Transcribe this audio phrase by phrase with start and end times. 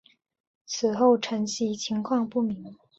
[0.65, 2.75] 此后承袭情况不明。